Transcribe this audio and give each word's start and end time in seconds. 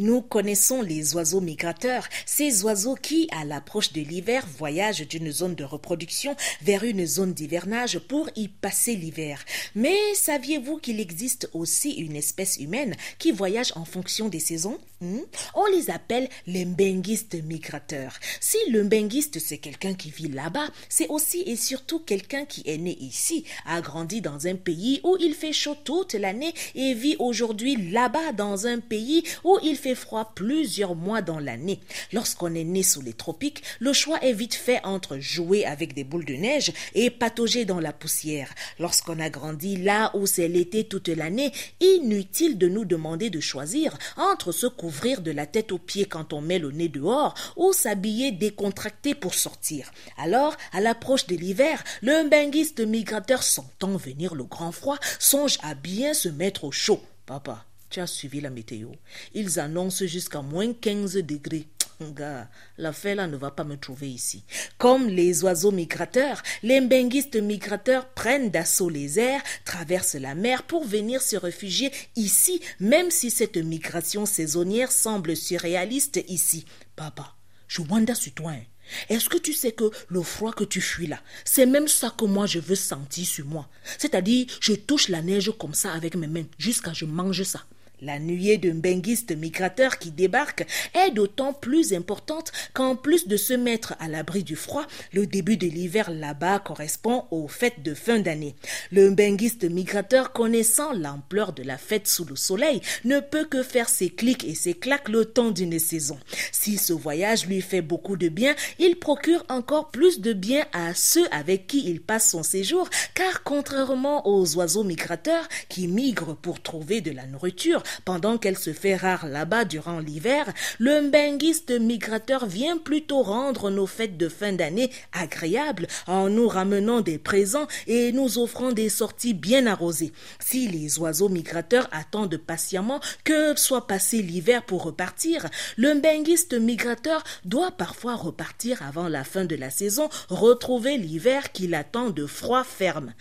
Nous 0.00 0.22
connaissons 0.22 0.80
les 0.80 1.14
oiseaux 1.14 1.42
migrateurs, 1.42 2.08
ces 2.24 2.64
oiseaux 2.64 2.94
qui, 2.94 3.28
à 3.38 3.44
l'approche 3.44 3.92
de 3.92 4.00
l'hiver, 4.00 4.46
voyagent 4.56 5.06
d'une 5.06 5.30
zone 5.30 5.54
de 5.54 5.62
reproduction 5.62 6.34
vers 6.62 6.84
une 6.84 7.04
zone 7.04 7.34
d'hivernage 7.34 7.98
pour 7.98 8.30
y 8.34 8.48
passer 8.48 8.96
l'hiver. 8.96 9.44
Mais 9.74 9.98
saviez-vous 10.14 10.78
qu'il 10.78 11.00
existe 11.00 11.50
aussi 11.52 11.90
une 11.90 12.16
espèce 12.16 12.56
humaine 12.56 12.96
qui 13.18 13.30
voyage 13.30 13.74
en 13.76 13.84
fonction 13.84 14.30
des 14.30 14.40
saisons? 14.40 14.78
Hmm? 15.02 15.20
On 15.54 15.64
les 15.66 15.88
appelle 15.88 16.28
les 16.46 16.66
mbenguistes 16.66 17.42
migrateurs. 17.42 18.18
Si 18.38 18.58
le 18.70 18.84
mbenguiste 18.84 19.38
c'est 19.38 19.56
quelqu'un 19.56 19.94
qui 19.94 20.10
vit 20.10 20.28
là-bas, 20.28 20.68
c'est 20.90 21.08
aussi 21.08 21.40
et 21.46 21.56
surtout 21.56 22.00
quelqu'un 22.00 22.44
qui 22.44 22.62
est 22.66 22.76
né 22.76 22.98
ici, 23.00 23.44
a 23.64 23.80
grandi 23.80 24.20
dans 24.20 24.46
un 24.46 24.56
pays 24.56 25.00
où 25.02 25.16
il 25.18 25.34
fait 25.34 25.54
chaud 25.54 25.74
toute 25.84 26.12
l'année 26.12 26.52
et 26.74 26.92
vit 26.92 27.16
aujourd'hui 27.18 27.76
là-bas 27.90 28.32
dans 28.32 28.66
un 28.66 28.78
pays 28.78 29.24
où 29.42 29.58
il 29.62 29.76
fait 29.76 29.89
froid 29.94 30.32
plusieurs 30.34 30.94
mois 30.94 31.22
dans 31.22 31.38
l'année. 31.38 31.80
Lorsqu'on 32.12 32.54
est 32.54 32.64
né 32.64 32.82
sous 32.82 33.00
les 33.00 33.12
tropiques, 33.12 33.62
le 33.78 33.92
choix 33.92 34.22
est 34.22 34.32
vite 34.32 34.54
fait 34.54 34.80
entre 34.84 35.18
jouer 35.18 35.64
avec 35.64 35.94
des 35.94 36.04
boules 36.04 36.24
de 36.24 36.34
neige 36.34 36.72
et 36.94 37.10
patauger 37.10 37.64
dans 37.64 37.80
la 37.80 37.92
poussière. 37.92 38.54
Lorsqu'on 38.78 39.20
a 39.20 39.30
grandi 39.30 39.76
là 39.76 40.10
où 40.14 40.26
c'est 40.26 40.48
l'été 40.48 40.84
toute 40.84 41.08
l'année, 41.08 41.52
inutile 41.80 42.58
de 42.58 42.68
nous 42.68 42.84
demander 42.84 43.30
de 43.30 43.40
choisir 43.40 43.96
entre 44.16 44.52
se 44.52 44.66
couvrir 44.66 45.20
de 45.20 45.30
la 45.30 45.46
tête 45.46 45.72
aux 45.72 45.78
pieds 45.78 46.06
quand 46.06 46.32
on 46.32 46.40
met 46.40 46.58
le 46.58 46.70
nez 46.70 46.88
dehors 46.88 47.34
ou 47.56 47.72
s'habiller 47.72 48.32
décontracté 48.32 49.14
pour 49.14 49.34
sortir. 49.34 49.92
Alors, 50.16 50.56
à 50.72 50.80
l'approche 50.80 51.26
de 51.26 51.36
l'hiver, 51.36 51.82
le 52.02 52.28
benguiste 52.28 52.80
migrateur 52.80 53.42
sentant 53.42 53.96
venir 53.96 54.34
le 54.34 54.44
grand 54.44 54.72
froid 54.72 54.98
songe 55.18 55.58
à 55.62 55.74
bien 55.74 56.14
se 56.14 56.28
mettre 56.28 56.64
au 56.64 56.72
chaud. 56.72 57.00
Papa, 57.26 57.64
tu 57.90 58.00
as 58.00 58.06
suivi 58.06 58.40
la 58.40 58.50
météo. 58.50 58.88
Ils 59.34 59.60
annoncent 59.60 60.06
jusqu'à 60.06 60.42
moins 60.42 60.72
15 60.72 61.16
degrés. 61.16 61.66
Gars, 62.00 62.48
l'affaire 62.78 63.16
là 63.16 63.26
ne 63.26 63.36
va 63.36 63.50
pas 63.50 63.64
me 63.64 63.76
trouver 63.76 64.08
ici. 64.10 64.42
Comme 64.78 65.08
les 65.08 65.44
oiseaux 65.44 65.70
migrateurs, 65.70 66.42
les 66.62 66.80
benguistes 66.80 67.36
migrateurs 67.36 68.08
prennent 68.08 68.50
d'assaut 68.50 68.88
les 68.88 69.18
airs, 69.18 69.42
traversent 69.66 70.14
la 70.14 70.34
mer 70.34 70.62
pour 70.62 70.84
venir 70.84 71.20
se 71.20 71.36
réfugier 71.36 71.92
ici, 72.16 72.62
même 72.78 73.10
si 73.10 73.30
cette 73.30 73.58
migration 73.58 74.24
saisonnière 74.24 74.92
semble 74.92 75.36
surréaliste 75.36 76.20
ici. 76.28 76.64
Papa, 76.96 77.34
je 77.68 77.82
wonder 77.82 78.14
sur 78.14 78.32
toi. 78.32 78.52
Hein. 78.52 78.62
Est-ce 79.08 79.28
que 79.28 79.38
tu 79.38 79.52
sais 79.52 79.72
que 79.72 79.90
le 80.08 80.22
froid 80.22 80.52
que 80.52 80.64
tu 80.64 80.80
fuis 80.80 81.06
là, 81.06 81.20
c'est 81.44 81.66
même 81.66 81.86
ça 81.86 82.12
que 82.16 82.24
moi 82.24 82.46
je 82.46 82.58
veux 82.58 82.76
sentir 82.76 83.26
sur 83.26 83.44
moi? 83.44 83.68
C'est-à-dire, 83.98 84.46
je 84.60 84.72
touche 84.72 85.08
la 85.08 85.22
neige 85.22 85.52
comme 85.58 85.74
ça 85.74 85.92
avec 85.92 86.14
mes 86.16 86.26
mains 86.26 86.46
jusqu'à 86.58 86.92
je 86.92 87.04
mange 87.04 87.42
ça. 87.42 87.60
La 88.02 88.18
nuée 88.18 88.56
de 88.56 88.70
benguistes 88.70 89.36
migrateurs 89.36 89.98
qui 89.98 90.10
débarquent 90.10 90.66
est 90.94 91.10
d'autant 91.10 91.52
plus 91.52 91.92
importante 91.92 92.50
qu'en 92.72 92.96
plus 92.96 93.28
de 93.28 93.36
se 93.36 93.52
mettre 93.52 93.94
à 94.00 94.08
l'abri 94.08 94.42
du 94.42 94.56
froid, 94.56 94.86
le 95.12 95.26
début 95.26 95.58
de 95.58 95.66
l'hiver 95.66 96.10
là-bas 96.10 96.60
correspond 96.60 97.24
aux 97.30 97.46
fêtes 97.46 97.82
de 97.82 97.92
fin 97.92 98.18
d'année. 98.18 98.54
Le 98.90 99.10
benguiste 99.10 99.64
migrateur 99.64 100.32
connaissant 100.32 100.94
l'ampleur 100.94 101.52
de 101.52 101.62
la 101.62 101.76
fête 101.76 102.08
sous 102.08 102.24
le 102.24 102.36
soleil 102.36 102.80
ne 103.04 103.20
peut 103.20 103.44
que 103.44 103.62
faire 103.62 103.90
ses 103.90 104.08
clics 104.08 104.44
et 104.44 104.54
ses 104.54 104.72
claques 104.72 105.10
le 105.10 105.26
temps 105.26 105.50
d'une 105.50 105.78
saison. 105.78 106.18
Si 106.52 106.78
ce 106.78 106.94
voyage 106.94 107.46
lui 107.46 107.60
fait 107.60 107.82
beaucoup 107.82 108.16
de 108.16 108.28
bien, 108.28 108.54
il 108.78 108.96
procure 108.96 109.44
encore 109.50 109.90
plus 109.90 110.20
de 110.20 110.32
bien 110.32 110.64
à 110.72 110.94
ceux 110.94 111.26
avec 111.32 111.66
qui 111.66 111.84
il 111.86 112.00
passe 112.00 112.30
son 112.30 112.42
séjour 112.42 112.88
car 113.14 113.42
contrairement 113.42 114.26
aux 114.26 114.56
oiseaux 114.56 114.84
migrateurs 114.84 115.48
qui 115.68 115.86
migrent 115.86 116.36
pour 116.36 116.62
trouver 116.62 117.02
de 117.02 117.10
la 117.10 117.26
nourriture, 117.26 117.82
pendant 118.04 118.38
qu'elle 118.38 118.58
se 118.58 118.72
fait 118.72 118.96
rare 118.96 119.26
là-bas 119.26 119.64
durant 119.64 119.98
l'hiver, 119.98 120.52
le 120.78 121.02
mbenguiste 121.02 121.70
migrateur 121.70 122.46
vient 122.46 122.78
plutôt 122.78 123.22
rendre 123.22 123.70
nos 123.70 123.86
fêtes 123.86 124.16
de 124.16 124.28
fin 124.28 124.52
d'année 124.52 124.90
agréables 125.12 125.86
en 126.06 126.28
nous 126.28 126.48
ramenant 126.48 127.00
des 127.00 127.18
présents 127.18 127.66
et 127.86 128.12
nous 128.12 128.38
offrant 128.38 128.72
des 128.72 128.88
sorties 128.88 129.34
bien 129.34 129.66
arrosées. 129.66 130.12
Si 130.38 130.68
les 130.68 130.98
oiseaux 130.98 131.28
migrateurs 131.28 131.88
attendent 131.92 132.36
patiemment 132.36 133.00
que 133.24 133.58
soit 133.58 133.86
passé 133.86 134.22
l'hiver 134.22 134.64
pour 134.64 134.84
repartir, 134.84 135.46
le 135.76 135.94
mbenguiste 135.94 136.54
migrateur 136.54 137.22
doit 137.44 137.70
parfois 137.70 138.14
repartir 138.14 138.82
avant 138.82 139.08
la 139.08 139.24
fin 139.24 139.44
de 139.44 139.56
la 139.56 139.70
saison, 139.70 140.08
retrouver 140.28 140.96
l'hiver 140.96 141.52
qui 141.52 141.66
l'attend 141.66 142.10
de 142.10 142.26
froid 142.26 142.64
ferme. 142.64 143.14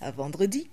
À 0.00 0.10
vendredi. 0.10 0.68